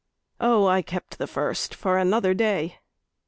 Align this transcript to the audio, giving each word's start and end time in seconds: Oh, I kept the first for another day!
Oh, 0.39 0.65
I 0.65 0.81
kept 0.81 1.19
the 1.19 1.27
first 1.27 1.75
for 1.75 1.99
another 1.99 2.33
day! 2.33 2.79